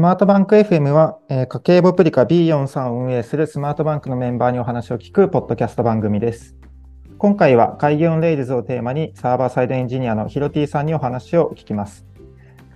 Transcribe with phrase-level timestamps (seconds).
[0.00, 6.56] スマートバンク FM は、えー、家計簿プリカ B43 を運営するスマートバンクのメンバーにお話を聞くポッドキャスト番組です。
[7.18, 12.06] 今回は Kaigi on Rails をテーマにサーバーサイドエンジニアのヒロティさんにお話を聞きます。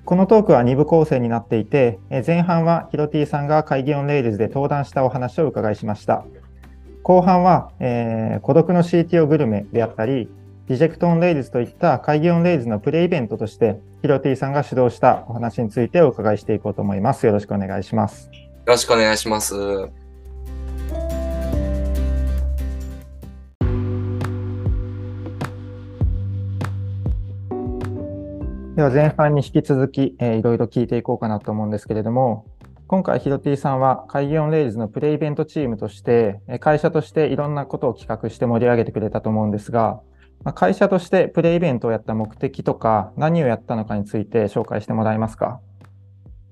[0.05, 6.27] このトークは2部構成になっていて、えー、前半はヒロティさんが Kaigi on Rails で登壇したお話を伺いしました。
[7.03, 10.29] 後半は、えー、孤独の CTO グルメであったり、
[10.67, 17.27] Reject on Rails といった Kaigi on Rails のプレイベントとして、ヒロティさんが主導したお話についてお伺いしていこうと思います。
[17.27, 18.31] よろしくお願いします。
[18.33, 19.55] よろしくお願いします。
[28.75, 32.47] では前半に引き続き、えー、いろいろ聞いていこうかなと思うんですけれども、
[32.87, 40.01] 今回、ヒロティさんは会議オンレイルズのプレイベントチームとして、会社としていろんなことを企画して盛り上げてくれたと思うんですが、
[40.43, 45.61] まあ、会社としてプレイイベントをやった目的とか、何をやったのかについて紹介してもらえますか？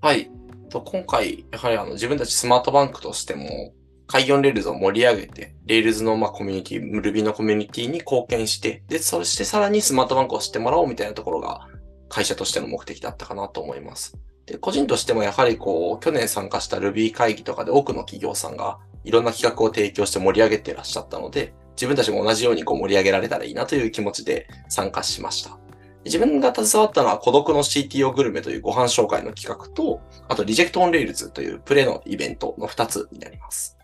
[0.00, 0.30] はい。
[0.70, 3.74] と今回、やはりあの自分たちスマートバンクとしても、
[4.06, 11.68] Kaigi on Rails を盛り上げて、 Rails のまあコミュニティ、Ruby のコミュニティに貢献して、で、そしてさらにスマートバンクを知ってもらおうみたいなところが、
[12.08, 14.18] 会社としての目的だったかなと思います。
[14.46, 25.58] で、個人としてもやはりこう、去年参加した Ruby 会議とかで多くの企業さんがいろんな企画を提供して盛り上げていらっしゃったので、自分たちも同じようにこう盛り上げられたらいいなという気持ちで参加しました。
[26.04, 33.76] 自分が携わったのは孤独の CTO グルメというご飯紹介の企画と、あと Reject on Rails というプレのイベントの2つになります。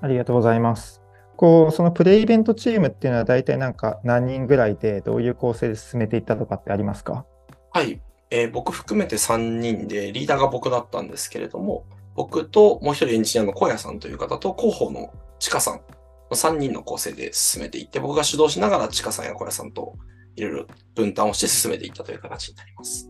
[0.00, 1.00] ありがとうございます。
[1.36, 7.24] こう、そのプレイベントチームっていうのは大体なんか何人ぐらいでどういう構成で進めていったとかってありますか？
[7.70, 8.00] はい。
[8.30, 11.84] えー、僕含めて3人で、リーダーが僕だったんですけれども、
[12.16, 15.80] 僕ともう一人エンジニアの小屋さんという方と広報のちかさん
[16.34, 19.94] 3人の構成で進めていって、僕が主導しながら、ちかさんや小屋さんと
[20.36, 23.08] いろいろ分担をして進めていったという形になります。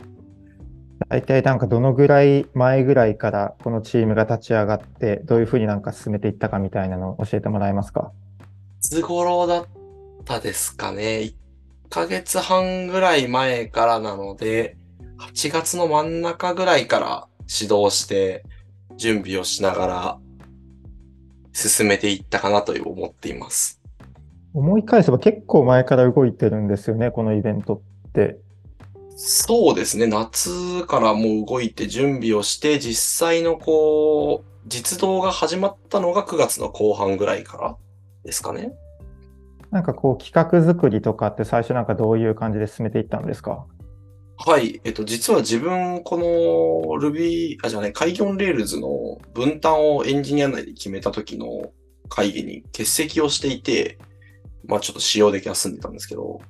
[1.09, 8.11] 大体なんかどのぐらい前ぐらいからこのチームが立ち上がって、どういうふうになんか進めていったかみたいなのを教えてもらえますか？
[8.79, 9.67] いつ頃だっ
[10.23, 11.03] たですかね。
[11.03, 11.35] 1
[11.89, 14.77] ヶ月半ぐらい前からなので、
[15.19, 18.43] 8月の真ん中ぐらいから指導して
[18.97, 20.19] 準備をしながら
[21.53, 23.79] 進めていったかなと思っています。
[24.53, 28.37] 思い返せば結構前から動いてるんですよね、このイベントって。
[29.15, 37.77] そうですね、夏からもう動いて準備をして、実際のこう、実動が始まったのが9月の後半ぐらいから
[38.23, 38.73] ですかね。
[39.71, 43.65] なんかこう企画作りとかって最初なんかどういう感じで進めていったんですか？
[44.45, 44.81] はい。
[44.83, 46.25] えっと、実は自分、この
[46.99, 51.71] Ruby、あ、じゃない、 Kaigi on Rails の分担をエンジニア内で決めた時の
[52.09, 53.99] 会議に欠席をしていて、
[54.65, 56.41] まあちょっと使用できは済んでたんですけど、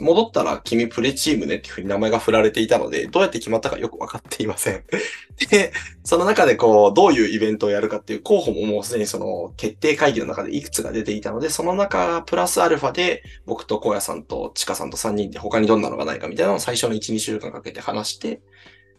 [0.00, 4.84] 戻ったら君プレチームねっていうふうに名前が振られていたので、どうやって決まったかよくわかっていません。
[5.50, 18.40] で、その中でこう、どういうイベントをやるかっていう候補ももうすでにその決定会議の中でいくつか出ていたので、その中プラスアルファで僕と荒野さんとチカさんと3人で他にどんなのがないかみたいなのを最初の1、2週間かけて話して、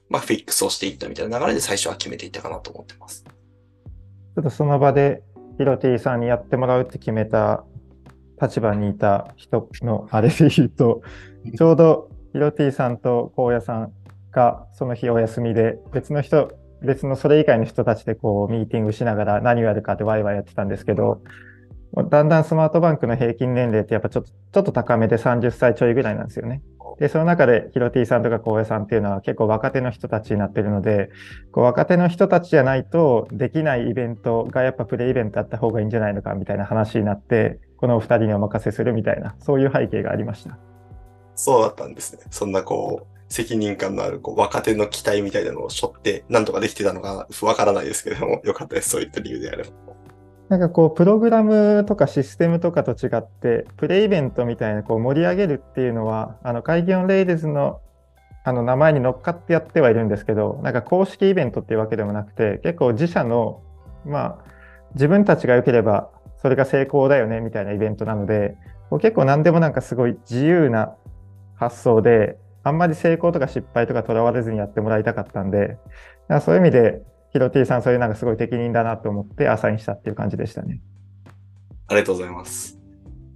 [0.10, 3.24] まあフィックスをしていったみたいな流れで最初は決めていったかなと思ってます。
[3.24, 5.24] ちょっとその場で
[5.58, 7.66] ヒロティさんにやってもらうって決めた
[8.42, 11.02] 立場にいた人のあれで言うと、
[11.58, 13.92] ちょうどヒロティさんと荒野さん
[14.32, 16.52] がその日お休みで、別の人、
[16.82, 21.22] 別のそれ以外の人たちでこうミーティングしながら何をやるかってワイワイやってたんですけど、
[21.96, 26.62] だんだんスマートバンクの平均年齢ってやっぱちょっとちょっと高めで30歳ちょいぐらいなんですよね。
[27.00, 31.10] で、その中でヒロティさんとか荒野さんっていうのは結構若手の人たちになってるので、
[31.52, 40.58] こう若手の人たちじゃないとできないイベントがやっぱプレイイベントあった方がいいんじゃないのかみたいな話になって、このお二人にお任せするみたいな、そういう背景がありました。
[41.36, 42.24] そうだったんですね。
[42.30, 48.90] そんなこう、責任感のあるこう若手の期待みたいなのを背負って、なんとかできてたのかわからないですけれども、よかったです。
[48.90, 49.70] そういった理由であれば。
[50.50, 57.82] なんかこう、プログラムとかシステムとかと違って、プレイベントみたいなこう盛り上げるっていうのは、あの、会議オンレイルズの
[58.44, 63.62] あの名前に乗っかってやってはいるんですけど、なんか公式イベントっていうわけでもなくて、結構自社の、
[64.06, 64.46] まあ、
[64.96, 66.10] 自分たちが良ければ
[66.42, 68.58] それが成功だよねみたいなイベントなので、
[69.02, 70.96] 結構何でもなんかすごい自由な
[71.56, 75.78] 発想で、あんまり成功とか失敗とかとらわれずにやってもらいたかったんで、
[76.42, 80.82] そういう意味でヒロティさん、そういうなんかすごい適任だなと思ってアサインしたっていう感じでしたね。
[81.88, 82.80] ありがとうございます。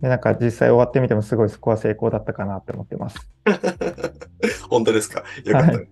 [0.01, 3.18] で、なんか実際終わってみてもすごいそこは成功だったかなって思ってます。
[4.69, 5.24] 本当ですか？
[5.45, 5.78] よかったです。
[5.78, 5.90] はい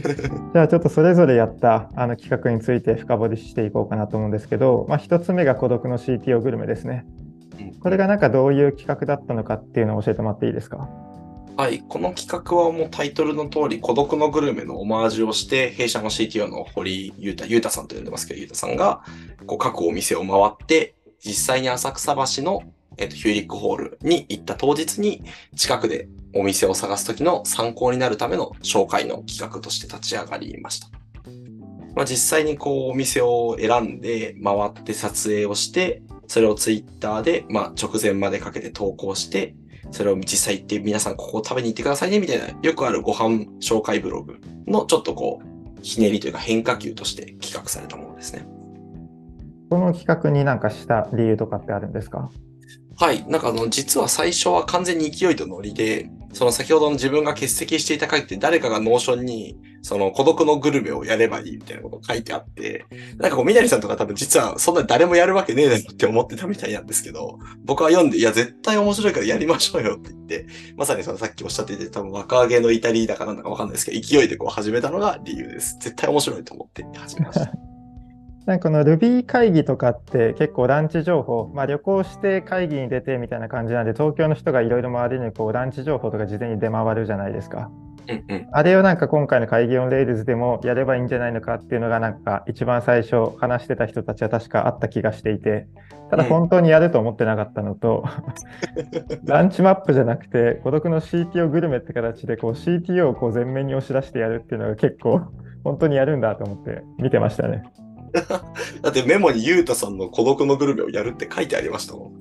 [0.52, 7.06] じゃあちょっとそれぞれやったあの企画について深掘りしていこうかなと思うんですけど、まあ、1つ目が孤独の CTO グルメですね。
[7.80, 10.88] これがなんかどういう企画だったのかっていうのを教えてもらっていいですか？
[11.56, 11.80] はい。
[11.80, 19.02] この企画はもうタイトルの通り、孤独のグルメのオマージュをして、弊社の CTO の堀裕太、裕太さんと呼んでますけど、裕太さんが、
[19.46, 22.62] こう各お店を回って、実際に浅草橋の、
[22.96, 25.22] えっとヒューリックホールに行った当日に、
[25.54, 30.88] 近くでお店を探す時の参考になるための紹介の企画として立ち上がりました。
[31.94, 39.56] まあ、実際にこうお店を選んで回って撮影をして、それをツイッターで、まあ、直前までかけて投稿して、
[39.90, 44.38] それを実際行って皆さんここ食べに行ってくださいねみたいなよくあるご飯紹介ブログ
[44.68, 48.46] のちょっとこうひねりというか変化球として企画されたものですね。
[49.70, 52.30] この企画になんかした理由とかってあるんですか？
[52.96, 53.26] はい。
[53.26, 62.86] なんかあの実は最初は完全に勢いとノリでその先ほどの自分が欠席していた回って誰かが Notion にその孤独のグルメをやればいいみたいなことを書いてあって
[63.16, 70.46] なんかこうみなりさんとか多分実はそんな誰もやるわけねえだろって思ってたみたいなんですけど僕は読んでいや絶対面白いからやりましょうよって言って
[70.76, 75.76] まさにそのさっきおっしゃっていて、多分若揚げのイタリーだかなんだかわかんないですけど、勢いでこう始めたのが理由です。
[75.80, 77.69] 絶対面白いと思って始めました。
[78.50, 87.70] なんかこの Ruby 会議とかって結構ランチ情報、まあ、旅行して会議に出てみたいな感じなんで、東京の人がいろいろ周りにこうランチ情報とか事前に出回るじゃないですか。
[88.08, 88.48] うんうん。
[88.50, 95.68] あれをなんか今回の Kaigi on Rails でもやればいいんじゃないのかっていうのがなんか一番最初話してた人たちは確かあった気がしていて、
[96.10, 98.04] ただ本当にやると思ってなかったのと、
[99.22, 105.20] ランチマップじゃなくて孤独の CTO グルメって形でこう CTO をこう前面に押し出してやるっていうのが結構
[105.62, 107.62] 本当にやるんだと思って見てましたね。
[108.82, 112.12] だってメモにゆうたさんの孤独のグルメをやるって書いてありましたもん。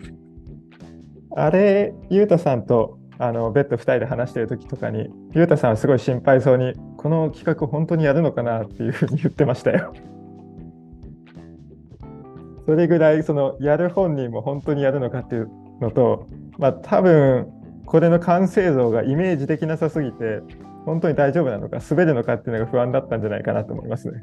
[1.36, 9.94] あれ、ゆうたさんとあのベッド2人で話してる時とかに、ゆうたさんはすごい心配そうに、この企画本当にやるのかなっていうふうに言ってましたよ。
[12.65, 15.50] それぐらい、そのやる本人も本当にやるのかっていう
[15.81, 16.27] のと、
[16.57, 17.47] まあ多分
[17.86, 20.41] これの完成像がイメージできなさすぎて、
[20.86, 24.21] 本当に大丈夫なのか、滑るのかっていうのが不安だったんじゃないかなと思いますね。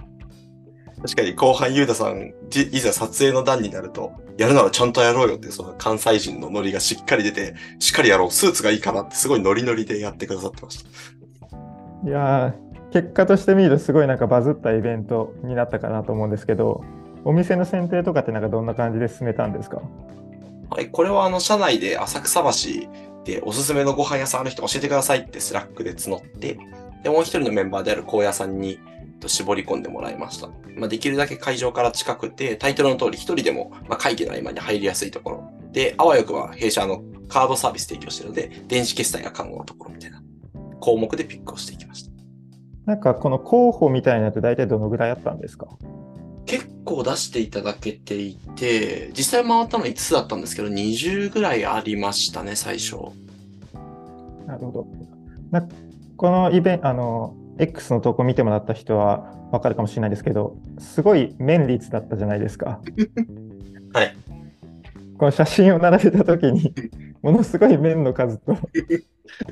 [1.02, 10.88] 確かに後半ゆうたさん、じいざ撮影の段になると、やるならちゃんとやろうよって、その関西人のノリがしっかり出て、しっかりやろう、スーツがいいかなってすごいノリノリでやってくださってました。
[12.08, 16.84] いやー、結果として見るとすごいなんかバズったイベントになったかなと思うんですけど、
[17.24, 19.82] お店の選定とかってなんかどんな感じで進めたんですか？
[20.70, 22.90] はい、これはあの、社内で浅草橋
[23.24, 26.58] でおすすめのご飯屋さんある人教えてくださいって Slack で募って、
[27.02, 28.78] で、もう一人のメンバーである高野さんに
[29.20, 30.48] と絞り込んでもらいました。
[30.76, 35.50] まあ、できるだけ会場から近くて、タイトルの通り一人でも、まあ、会議の合間に入りやすいところ。
[35.72, 40.22] で、あわよくば弊社のカードサービス提供してるので、電子決済が可能なところみたいな
[40.80, 42.10] 項目でピックをしていきました。
[42.84, 45.66] なんかこの候補みたいなのって大体どのぐらいあったんですか？
[46.46, 52.96] 結構出していただけていて、実際回ったの5つだったんですけど、20ぐらいありましたね、最初。
[54.46, 54.86] なるほど。
[55.50, 55.66] な
[56.16, 62.80] このイベント、あの、X の投稿見てもらった人は分かるかもしれないですけど、すごい面率だったじゃないですか。
[63.92, 64.16] はい。
[65.18, 66.74] この写真を並べたときに、
[67.22, 68.56] ものすごい面の数と、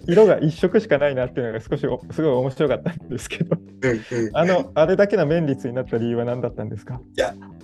[0.06, 3.56] 色が一色しかないなっていうのが少しおすごい面白かったんですけど、
[4.32, 7.00] あの、あれだけの面率になった理由は何だったんですか？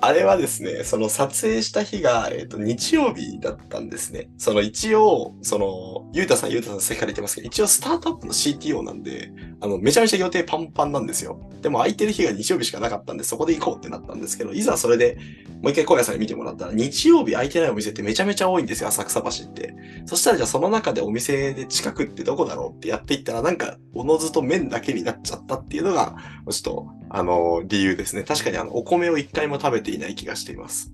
[0.00, 4.30] あれはですね、その撮影した日が、えっ、と、日曜日だったんですね。
[4.38, 11.38] その一応、その、ゆうたさん、ゆうたさん、さっきから言ってますけど、一応スタートアップの CTO なんで、あの、めちゃめちゃ予定パンパンなんですよ。
[11.60, 15.18] でも空いてる日が日曜日しかなかったんで、そこで行こうってなったんですけど、いざそれで
[15.60, 19.74] もう一回小屋さんに見てもらったら、日曜日空いてないお店ってめちゃめちゃ多いんですよ、浅草橋って。
[20.06, 26.16] そしたらじゃあその中でお店で近くってどこだろうってやっていったら、なんか、おのずと麺だけになっちゃったっていうのが、
[26.50, 28.22] ちょっと、あの、理由ですね。
[28.22, 30.92] 確かにあの、お米を一回も食べていない気がしています。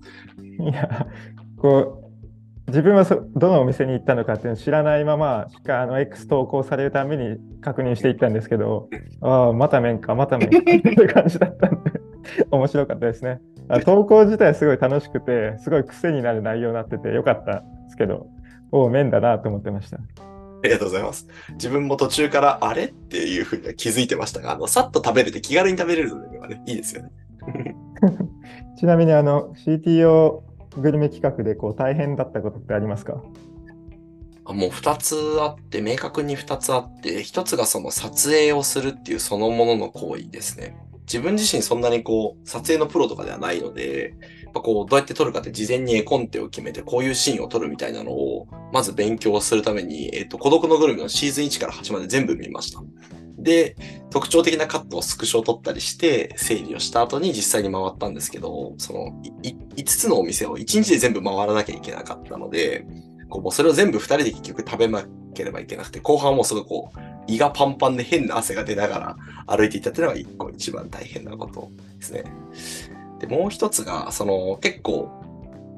[0.59, 1.07] いや、
[1.57, 2.07] こう、
[2.67, 8.89] 自分はそどのお店に行ったのかっていうのを知らないまましかあの X 投稿されるために確認していったんですけど、
[9.21, 11.91] ああ、また麺か、また麺かっていう感じだったんで、
[12.51, 13.39] 面白かったですね。
[13.69, 18.27] あ投稿自体すごい楽しくて、すごい癖になる内容になっててよかったですけど、
[18.71, 19.99] おお、麺だなと思ってました。
[20.63, 21.27] ありがとうございます。
[21.51, 22.85] 自分も途中からあれ？
[22.85, 27.11] っていうふうには気づいてましたが、あの、さっと食べれて気軽に食べれるのがね、いいですよね。
[28.79, 30.41] ちなみにあの CTO
[30.79, 33.21] グルメ企画でこう大変だったことってありますか？
[34.45, 40.77] あもう二つあって、明確に二つあって、一つがその撮影をするっていうそのものの行為ですね。
[41.07, 52.83] 自分自身そんなにこう、撮影のプロとかではないので、やっぱこう、どうやって撮るかって事前に絵コンテを決めて、こういうシーンを撮るみたいなのを、まず勉強するために、えっ、と、孤独のグルメのシーズン1から8まで全部見ました。
[53.37, 53.77] で、
[54.09, 62.85] 特徴的なカットをスクショを取ったりして、整理をした後に実際に回ったんですけど、その、5つのお店を1日で全部回らなきゃいけなかったので、
[63.29, 65.03] こうもうそれを全部2人で結局食べな
[65.33, 71.69] ければいけなくて、後半はもうすごいこう、胃がパンパンで変な汗が出ながら歩いていったっていうのが1個一番大変なこと
[71.99, 72.23] ですね。
[73.19, 75.09] で、もう一つが、その、結構、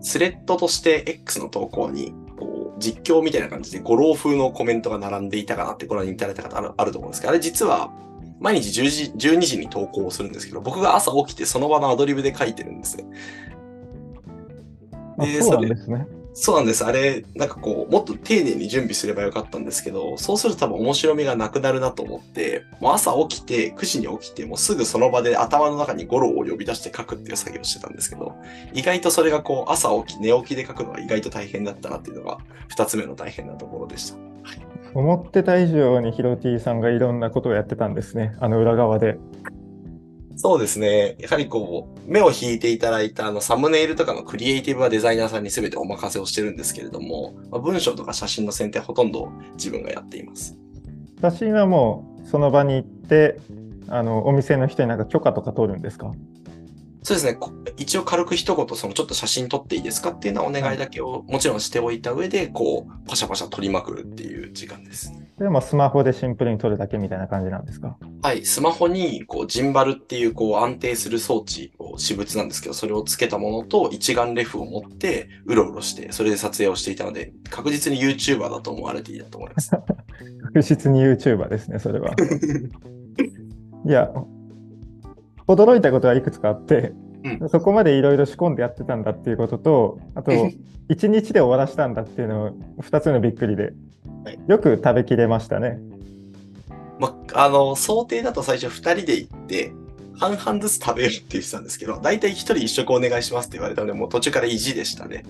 [0.01, 7.91] スレッドとして X の投稿に、こう、実況みたいな感じで、五郎風のコメントが並んでいたかなってご覧いただいた方あるあると思うんですけど、あれ実は、
[8.39, 13.03] 毎日10時、12時に投稿をするんですけど、僕が朝起きてその場のアドリブで書いてるんですで
[15.41, 16.07] そうなんですね。
[16.33, 16.85] そうなんです。
[16.85, 28.35] あれ、なんかこう、もっと丁寧に準備すればよかったんですけど、そうすると多分面白みがなくなるなと思って、もう朝起きて、9時に起きて、もうすぐその場で頭の中にゴロを呼び出して書くっていう作業をしてたんですけど、
[28.73, 34.17] 意外とそれがこう、朝起き、寝起きで書くのが意外と大変だったなっていうのが、二つ目の大変なところでした。
[34.93, 38.35] 思ってた以上にヒロティさんがいろんなことをやってたんですね。
[38.39, 39.17] あの裏側で。
[40.41, 41.17] そうですね。
[41.19, 50.55] やはりこう、目を引いていただいたあのサムネイルとかのクリエイティブはデザイナーさんに全てお任せをしてるんですけれども、まあ、文章とか写真の選定はほとんど自分がやっています。
[51.19, 53.37] 写真はもうその場に行って、
[53.89, 56.13] あのお店の人になんか許可とか取るんですか？
[57.01, 57.33] そうですね。
[57.35, 65.13] こ一応軽く一言、そのちょっと写真撮っていいですかっていうのはお願いだけをもちろんしておいた上で、こう、パシャパシャ撮りまくるっていう時間です。
[65.39, 67.97] でもスマホでシンプルに撮るだけみたいな感じなんですか？
[68.21, 68.45] はい。
[68.45, 79.71] スマホに、こう、ジンバルっていう、こう、安定する装置を、私物なんですけど、それをつけたものと一眼レフを持って、うろうろして、それで撮影をしていたので、確実に YouTuber だと思われていたと思います。
[80.53, 82.13] 確実に YouTuber ですね、それは。
[83.87, 84.11] いや、
[85.49, 86.93] 驚いたことはいくつかあって、
[87.41, 90.31] うそこまでいろいろ仕込んでやってたんだっていうことと、あと、
[90.89, 92.51] 1日で終わらしたんだっていうのを
[92.81, 93.73] 2つのびっくりで
[94.23, 95.79] はい、よく食べきれましたね。
[96.99, 99.71] ま、あの、想定だと最初二人で行って、
[100.17, 105.23] 半々ずつ食べるって言ってたんですけど、だいたい一人一食お願いしますって言われたので、もう途中から意地でしたね。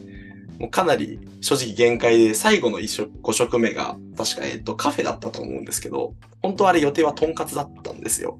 [0.57, 8.39] もうかなり正直限界で、最後の一食、5食目が、確か、えっと、カフェだったと思うんですけど、本当はあれ予定はとんかつだったんですよ。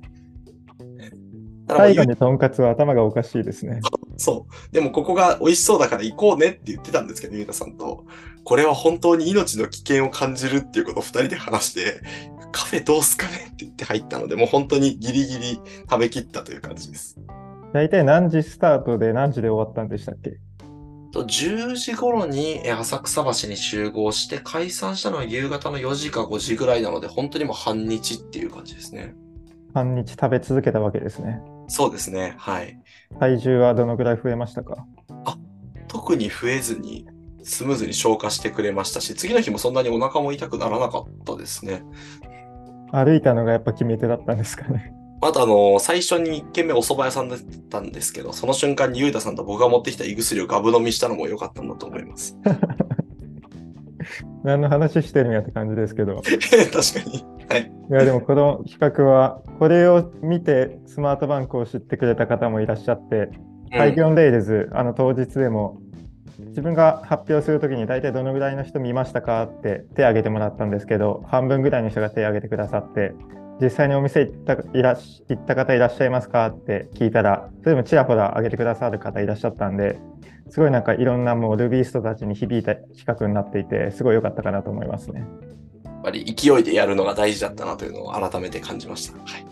[1.77, 3.81] 最後にとんかつは頭がおかしいですね。
[4.17, 4.73] そう。
[4.73, 8.05] でもここが美味しそうだから行こうねって言ってたんですけど、ゆうたさんと。
[8.43, 12.01] これは本当に命の危険を感じるっていうことを二人で話して、
[12.51, 17.19] カフェどうすかねって言って入ったので、もう本当にギリギリ食べきったという感じです。
[17.73, 20.39] 大体何時スタートで何時で終わったんでしたっけ？
[21.11, 29.15] と10時頃にえ浅草橋に集合して、解散したのは夕方の4時か5時ぐらいなので、本当にもう半日っていう感じですね。
[29.73, 31.41] 半日食べ続けたわけですね。
[31.69, 32.33] そうですね。
[32.37, 32.77] はい。
[33.19, 34.85] 体重はどのぐらい増えましたか？
[35.87, 37.07] 特に増えずに、
[37.43, 41.83] スムーズに消化してくれましたし、次の日もそんなにお腹も痛くならなかったですね。
[42.91, 44.93] 歩いたのがやっぱ決め手だったんですかね？
[45.21, 52.37] あとあの、最初に1軒目お蕎麦屋さんだったんですけど、その瞬間にゆうたさんと僕が持ってきた胃薬をガブ飲みしたのも良かったんだと思います。
[54.43, 56.21] 何の話してるんやって感じですけど。
[56.21, 56.31] 確か
[57.05, 57.25] に。
[57.49, 57.71] はい。
[57.89, 63.29] いやでもこの企画は、これを見てスマートバンクを知ってくれた方もいらっしゃって、
[63.71, 65.79] パイギョンレイルズ、あの当日でも、
[66.47, 73.13] 自分が発表するときに大体どのぐらいの人見ましたかって手挙げてもらったんですけど、半分ぐらいの人が手挙げてくださって、
[73.61, 79.99] 実際にお店行ったいら行った方いらっしゃいますかって聞いたら、それでもちらほら挙げてくださる方いらっしゃったんで、
[80.49, 85.25] すごいなんかいろんなもうルビーストたちに響いた企画になっていて、すごい良かったかなと思いますね。
[85.83, 89.17] やっぱり勢いでやるのが大事だったなというのを改めて感じました。
[89.19, 89.45] はい。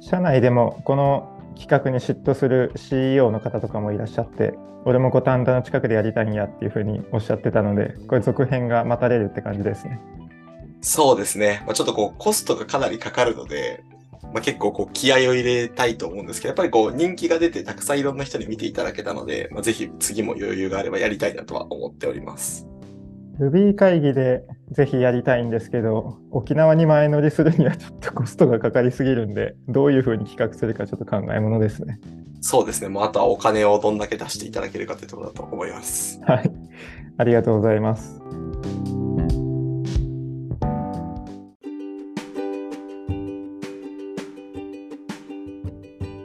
[0.00, 4.54] 社内でもこの企画に嫉妬する CEO の方とかもいらっしゃって、
[4.84, 10.00] 俺も五反田の近くでやりたいんやっていうふうにおっしゃってたので、これ続編が待たれるって感じですね。
[10.82, 11.62] そうですね。
[11.64, 13.84] まあ、ちょっとこう、コストがかなりかかるので、
[14.34, 22.66] まあ、結構こう、気合を入れたいと思うんですけど、やっぱりこう、人気が出てたくさんいろんな人に見ていただけたので、まあ、ぜひ次も余裕があればやりたいなとは思っております。
[23.38, 31.98] Ruby 会議でぜひやりたいんですけど、沖縄に前乗りするにはちょっとコストがかかりすぎるんで、どういうふうに企画するかちょっと考えものですね。
[32.40, 32.88] そうですね。
[32.88, 36.20] もうあとはお金をどんだけ出していただけるかというところだと思います。
[36.24, 36.50] はい。
[37.18, 38.20] ありがとうございます。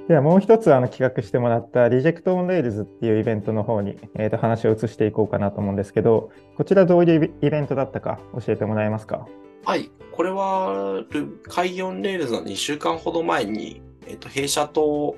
[0.07, 9.27] ではもう一つあの企画してもらった Reject on Rails っていうイベントの方に、えー、と話を移していこうかなと思うんですけど、こちらどういうイベントだったか教えてもらえますか？
[9.65, 9.91] はい。
[10.13, 11.03] これは、
[11.49, 15.17] 開業レールズの2週間ほど前に、えっ、と、弊社と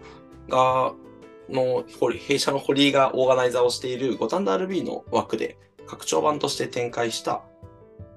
[0.50, 0.94] が、
[1.50, 1.86] の、
[2.18, 7.44] 弊社の堀井がオーガナイザーをしている五反田 RB の枠で拡張版として展開した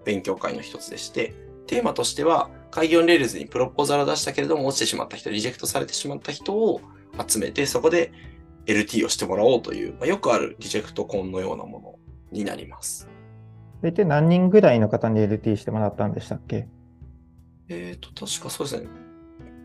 [0.05, 1.35] 勉強会の一つでして、
[1.66, 6.81] テーマとしては、 Kaigi on Rails にプロポーザルを出したけれども落ちてしまった人、リジェクトされてしまった人を
[7.26, 8.12] 集めて、そこで
[8.66, 11.95] LT をしてもらおうという、まあ、よくあるリジェクトコンのようなもの
[12.31, 13.09] になります。
[13.83, 16.69] 大体何人ぐらいの方に LT してもらったんでしたっけ？
[17.69, 18.88] えっ、ー、と、確かそうですね。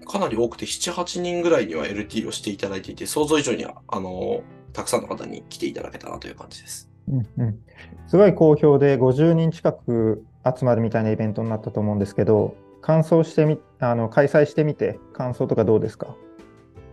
[0.06, 4.42] かなり多くて、7、8人ぐらいには LT をしていただいていて、想像以上には、あの、
[4.74, 6.89] たくさんの方に来ていただけたなという感じです。
[7.10, 7.60] うんうん、
[8.08, 10.25] すごい好評で、50人近く
[10.56, 16.16] 集まるみたいなイベントになったと思うんですけど、感想してみ、あの、開催してみて、感想とかどうですか？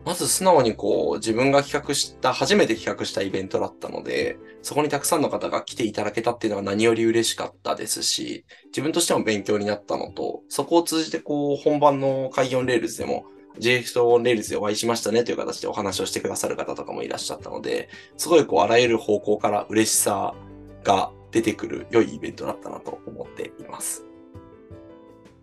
[0.05, 13.25] まず素直にこう、自分が企画した、初めて企画したイベントだったので、そこにたくさんの方が来ていただけたっていうのは何より嬉しかったですし、自分としても勉強になったのと、そこを通じてこう、本番の Kaigi on Rails でも、
[13.59, 20.35] JX オンレールズでお会いしましたねという形でお話をしてくださる方とかもいらっしゃったので、すごいこう、あらゆる方向から嬉しさ
[20.83, 24.05] が出てくる良いイベントだったなと思っています。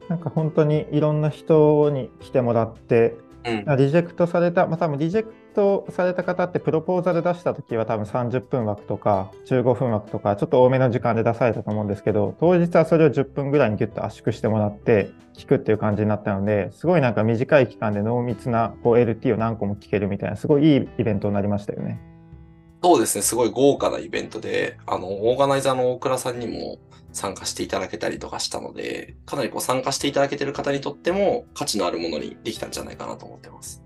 [0.08, 22.11] なんか本当にいろんな人に来てもらって、うん、リジェクトされた、まあ、多分リジェクトされた方ってプロポーザル出した時は多分30分枠とか15分枠とかちょっと多めの時間で出されたと思うんですけど当日はそれを10分ぐらいにギュッと圧縮してもらって聞くっていう感じになったのですごいなんか短い期間で濃密なこう LT を何個も聞けるみたいなすごいいいイベントになりましたよね。
[22.84, 26.80] そうですね、すごい豪華なイベントで、あの、オーガナイザーの大倉さんにも
[27.12, 33.84] 参加していただけたりとかしたので、かなりこう参加していただけている方にとっても価値のあるものにできたんじゃないかなと思ってます。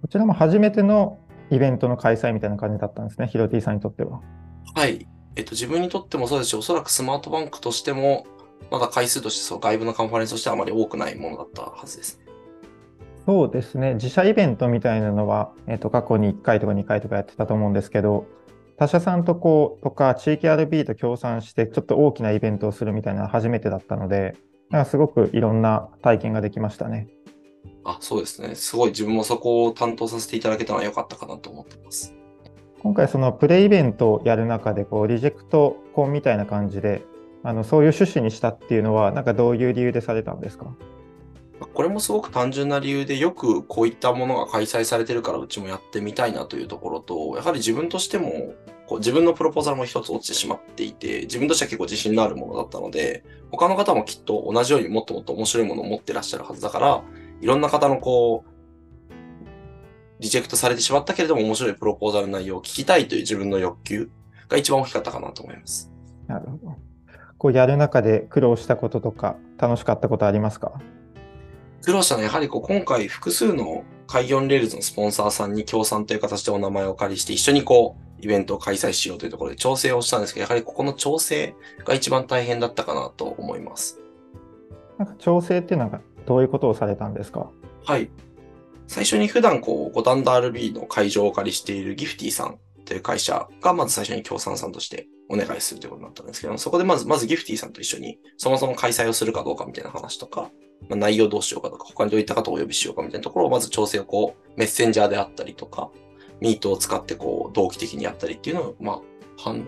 [0.00, 1.18] こちらも初めての
[1.50, 4.20] イベントの開催みたいな感じだったんですね、ヒロティさんにとっては。
[4.74, 5.06] はい。
[5.36, 8.26] えっと、自分にとってもそうですし、おそらくスマートバンクとしても、
[8.70, 12.23] まだ回数としてそう外部のカンファレンスとしてはあまり多くないものだったはずですね。
[13.26, 18.26] そうですね、自社イベントみたいなのは、えっと、過去に1回とか2回とかやってたと思うんですけど、
[18.76, 24.36] 他社さんとこうとか地域 RB と協賛してちょっと大きなイベントをするみたいなのは初めてだったので、
[24.70, 27.08] なんかすごくいろんな体験ができましたね。
[27.84, 28.54] あ、そうですね。
[28.54, 32.14] すごい自分もそこを担当させていただけたのは良かったかなと思ってます。
[32.82, 37.02] 今回そのプレイイベントをやる中でこうリジェクトコンみたいな感じで
[37.42, 40.74] あのそういう趣旨にしたっていうのはなんかどういう理由でされたんですか？
[41.72, 48.54] これもすごく単純な理由で、よくこういったものが開催されてるからうちもやってみたいなというところと、やはり自分としても、
[48.86, 57.02] こう自分のプロポーザルも一つ落ちてしまっていて、自分としては結構自信のあるものだったので、他の方もきっと同じようにもっともっと面白いものを持ってらっしゃるはずだから、
[57.40, 58.50] いろんな方のこう、
[60.20, 64.10] リジェクトされてしまったけれども面白いプロポーザル内容を聞きたいという自分の欲求
[64.48, 65.90] が一番大きかったかなと思います。
[66.28, 66.76] なるほど。
[67.36, 70.80] こうやる中で苦労したこととか楽しかったことありますか？
[71.84, 84.00] 苦労したのはやはりこう今回複数の Kaigi on Rails のスポンサーさんに協賛という形でお名前をお借りして一緒にこうイベントを開催しようというところで調整をしたんですけど、やはりここの調整が一番大変だったかなと思います。
[84.98, 87.50] なんか調整っていうのはどういうことをされたんですか？
[87.84, 88.10] はい。
[88.86, 100.50] 最初に普段こう、五反田 RB の会場をお借りしているギフティさんという会社がまず最初に協賛さんとしてお願いするということになったんですけど、そこでまず、まずギフティさんと一緒にそもそも開催をするかどうかみたいな話とか、
[100.88, 105.90] まあ、内容どうしようかとか、他にどういった方をお呼びしようかみたいなところをまず調整をこう、メッセンジャーであったりとか、
[106.40, 109.00] ミートを使ってこう、同期的にやったりっていうのを、まあ、
[109.36, 109.66] 半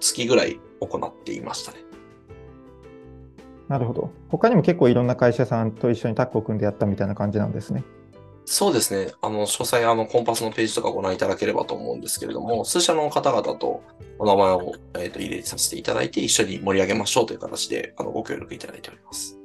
[0.00, 1.78] 月ぐらい行っていましたね。
[3.68, 4.10] なるほど。
[4.28, 7.84] 他にも結構いろんな会社さんと一緒にタッグを組んでやったみたいな感じなんですね。
[8.44, 9.12] そうですね。
[9.22, 13.82] あの、詳細、あの、コンパスのページとかご覧いただければと思うんですけれども、数社の方々と
[14.18, 19.38] お名前を、えーと、入れさせていただいて、一緒に盛り上げましょうという形で、あの、ご協力いただいております。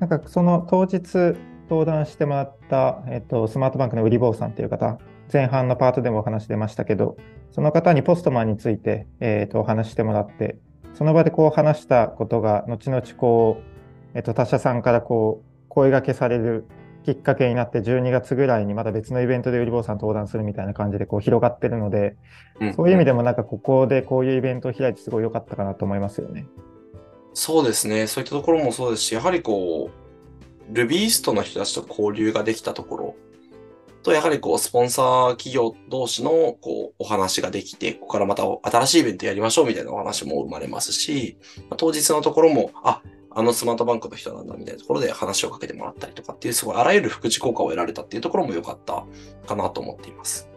[0.00, 1.36] なんかその当日
[1.68, 4.98] 登壇してもらった、えっと、スマートバンクの売り坊さんという方、
[5.32, 7.16] 前半のパートでもお話出ましたけど、
[7.52, 10.56] その方にポストマンについて、えっと、お話してもらって、
[10.94, 13.62] その場でこう話したことが、後々こう、
[14.14, 16.66] えっと、他社さんからこう声がけされる
[17.04, 22.16] きっかけになって、12月ぐらいにまた別のイベントで売り坊さん登壇するみたいな感じでこう広がってるので、
[22.58, 26.46] うん、そういう意味でもなんかここでこういうイベントを開いてすごい良かったかなと思いますよね。
[27.32, 28.06] そうですね。
[28.06, 33.16] そういったところもそうですし、やはりこう、ルビーストの人たちと交流ができたところ
[34.02, 41.36] と、やはりこう、スポンサー企業同士のこう、お話ができて、ここからまた新しいイベントやりましょうみたいなお話も生まれますし、
[41.76, 49.04] 当日のところも、あ、あのスマートバンクの人なんだみたいなところで話をかけてもらったりとかっていう、すごいあらゆる副次効果を得られたっていうところも良かった
[49.46, 50.49] かなと思っています。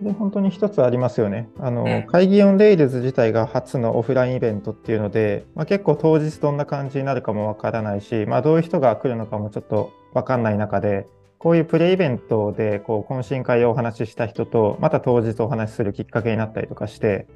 [0.00, 1.48] で本当に一つありますよね。
[1.58, 11.06] あの、うん、会議オンレイルズ自体が初のオフラインイベントっていうので、まあ、結構当日どんな感じになるかもわからないし、まあ、どういう人が来るのかもちょっとわかんない中で、
[11.38, 17.26] こういうプレイイベントでこう懇親会をお話しした人と、また当日お話しするきっかけになったりとかして、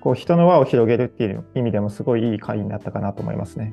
[0.00, 3.72] こう人の輪を広げるっていう意味でもすごいいい会になったかなと思いますね。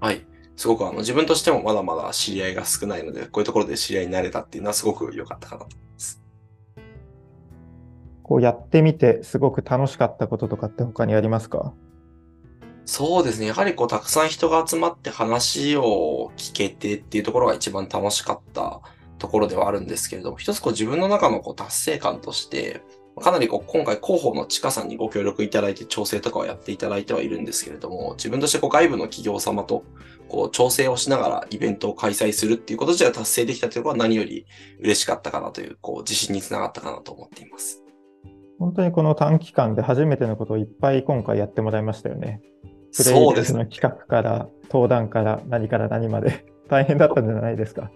[0.00, 0.26] はい。
[0.56, 6.21] すごくあの自分としてもまだまだ知り合いが少ないので、こういうところで知り合いになれたっていうのはすごく良かったかなと思います。
[8.32, 11.74] こうやってみてすごく楽しかったこととかって他にありますか？
[12.86, 13.48] そうですね。
[13.48, 18.80] やはりこう、たくさん人が集まって話を聞けてっていうところが一番楽しかった
[19.18, 22.80] ところではあるんですけれども、一つこう自分の中のこう達成感として、
[23.20, 29.84] かなりこう今回広報の地下さんにご協力いただいて調整とかをやっていただいてはいるんですけれども、自分としてこう外部の企業様と
[30.30, 34.46] こう調整をしながらイベントを開催するっていうこと自体達成できたということは何より
[34.80, 37.81] 嬉しかったかなという、こう自信につながったかなと思っています。
[38.62, 42.40] 本当にこの短期間で初めてのことをいっぱい今回やってもらいましたよね。
[42.96, 47.90] プレイですの企画から、登壇から何から何まで大変だったんじゃないですか。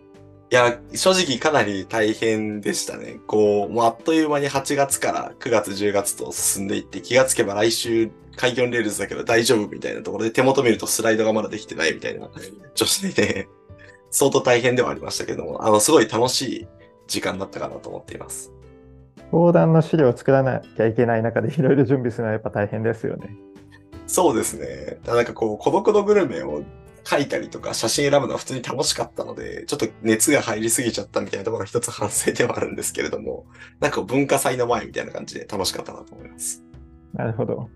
[0.50, 3.20] いや、正直かなり大変でしたね。
[3.29, 12.29] こう、もうあっという間に8月から9月、10月と進んでいって、気がつけば来週、 Kaigi on Rails だけど大丈夫みたいなところで手元見るとスライドがまだできてないみたいな
[12.74, 13.46] 調子で、
[14.11, 16.66] 相当大変ではありましたけども、あの、すごい楽しい
[17.07, 18.52] 時間だったかなと思っています。
[19.30, 23.36] 登壇の資料を作らなきゃいけない中でいろいろ準備するのはやっぱ大変ですよね。
[24.06, 24.98] そうですね。
[25.06, 26.62] なんかこう、孤独のグルメを
[27.04, 33.46] 書いたりとか写真選ぶのは普通に楽しかったので、ちょっと熱が入りすぎちゃったみたいなところが一つ反省ではあるんですけれども、
[33.80, 36.62] なんか文化祭の前みたいな感じで楽しかったなと思います。
[37.14, 37.68] なるほど。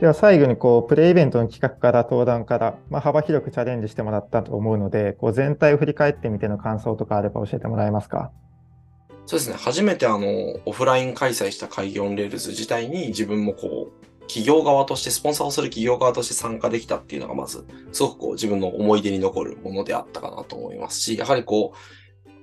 [0.00, 8.32] では最後にこうプレイベントの企画から登壇から、まあ、幅広くチャレンジしてもらったと思うので、こう全体を振り返ってみての感想とかあれば教えてもらえますか？
[9.30, 9.54] そうですね。
[9.56, 21.78] 初めてあの、オフライン開催した Kaigi on Rails 自体に自分もこう、企業側として、スポンサーをする企業側として参加できたっていうのがまず、すごくこう自分の思い出に残るものであったかなと思いますし、やはりこう、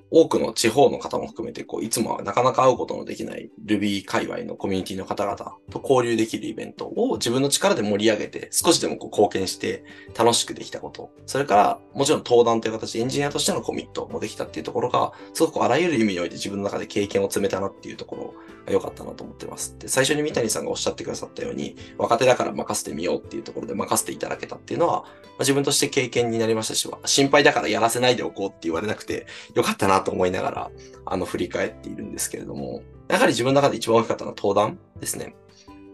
[0.09, 5.37] 多くの地方の方も含めて、こう、いつもはなかなか会うことのできない Ruby 界隈のコミュニティの方々
[5.69, 9.83] と交流できるイベントを自分の力で盛り上げて、少しでもこう貢献して
[10.17, 11.11] 楽しくできたこと。
[11.25, 18.33] それから、もちろん登壇という形でエンジニアとしてのコミットもできたっていうところが、すごくあらゆる意味において自分の中で経験を積めたなっていうところ
[18.65, 19.77] が良かったなと思ってます。
[19.79, 30.71] で、最初に三谷さんがおっしゃってくださったように、若手だから任せてみようっていうところで任せていただけたっていうのは、まあ、自分として経験になりましたし、心配だからやらせないでおこうって言われなくてよかったなと思いながら、
[31.05, 35.35] あの、振り返っているんですけれども、やはり自分の中で一番大きかったのは登壇ですね。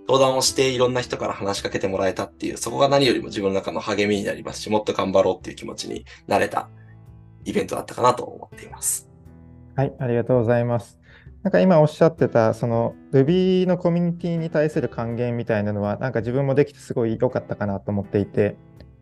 [0.08, 6.70] 登壇をしていろんな人から話しかけてもらえたっていう、そこが何よりも自分の中の励みになりますし、もっと頑張ろうっていう気持ちになれた
[7.46, 9.10] イベントだったかなと思っています。
[9.76, 11.00] はい、ありがとうございます。
[11.44, 18.56] なんか今おっしゃってた、その Ruby のコミュニティに対する還元みたいなのは、なんか自分もできてすごい良かったかなと思っていて、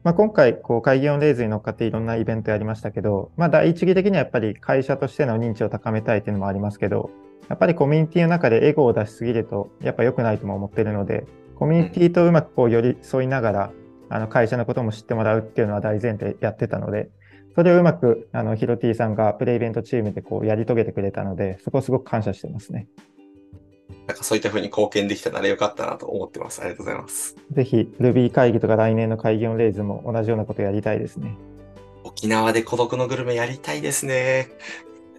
[0.04, 7.12] まあ、今回、こう、会議オンレイズに乗っかっていろんなイベントやりましたけど、まあ、第一義的にはやっぱり会社としての認知を高めたいっていうのもありますけど、
[7.50, 13.72] やっぱりコミュニティの中でエゴを出しすぎると、やっぱ良くないとも思ってるので、コミュニティとうまくこう寄り添いながら、
[14.10, 17.12] あの会社のことも知ってもらうっていうのは大前提やってたので、
[17.54, 22.88] それをうまく、あの、ヒロティさんがプレイベントチームでこうやり遂げてくれたので、そこをすごく感謝してますね。
[24.08, 26.62] なんかそういったふうに貢献できたならよかったなと思ってます。
[26.62, 27.36] ありがとうございます。
[27.51, 31.38] ぜひ Ruby 会議とか来年の会議オンレイズも同じようなことやりたいですね。
[32.04, 34.49] 沖縄で孤独のグルメやりたいですね。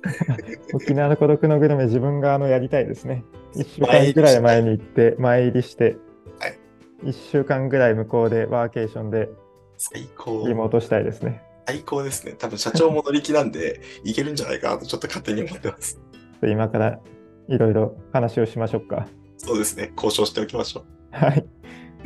[0.74, 3.24] 沖縄の孤独のグルメ自分があのやりたいですね。
[3.54, 5.96] 1週間ぐらい前に行って前入りして、
[6.38, 6.58] はい、
[7.04, 9.30] 1週間ぐらい向こうでワーケーションで
[9.76, 11.42] 最高リモートしたいですね。
[11.66, 12.34] 最高ですね。
[12.38, 16.00] 多分社長も乗り気なんで、いけるんじゃないかなとちょっと勝手に思ってます。
[16.42, 17.00] 今から
[17.48, 19.06] いろいろ話をしましょうか。
[19.36, 19.92] そうですね。
[19.96, 20.84] 交渉しておきましょう。
[21.10, 21.44] はい。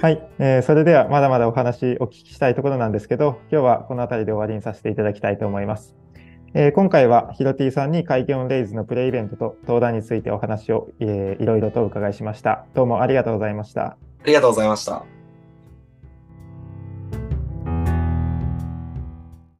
[0.01, 5.96] はい、えー、それではまだまだお話お聞きしたいところなんですけど、今日はこの辺りで終わりにさせていただきたいと思います。
[6.53, 12.66] えー、今回はヒロティさんに会見オンレイズのプレイイベントと登壇についてお話を、えー、いろいろとお伺いしました。
[12.75, 13.83] どうもありがとうございました。
[13.85, 15.15] ありがとうございました。